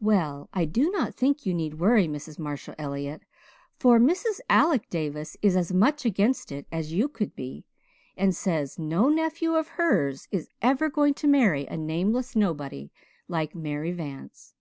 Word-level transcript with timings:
"Well, 0.00 0.48
I 0.54 0.64
do 0.64 0.90
not 0.90 1.14
think 1.14 1.44
you 1.44 1.52
need 1.52 1.74
worry, 1.74 2.08
Mrs. 2.08 2.38
Marshall 2.38 2.74
Elliott, 2.78 3.24
for 3.78 3.98
Mrs. 3.98 4.40
Alec 4.48 4.88
Davis 4.88 5.36
is 5.42 5.54
as 5.54 5.70
much 5.70 6.06
against 6.06 6.50
it 6.50 6.66
as 6.72 6.94
you 6.94 7.08
could 7.08 7.36
be, 7.36 7.66
and 8.16 8.34
says 8.34 8.78
no 8.78 9.10
nephew 9.10 9.56
of 9.56 9.68
hers 9.76 10.26
is 10.30 10.48
ever 10.62 10.88
going 10.88 11.12
to 11.12 11.28
marry 11.28 11.66
a 11.66 11.76
nameless 11.76 12.34
nobody 12.34 12.90
like 13.28 13.54
Mary 13.54 13.92
Vance." 13.92 14.54